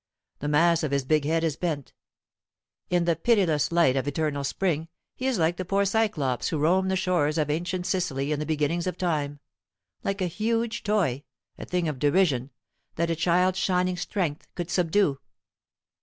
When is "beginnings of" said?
8.47-8.97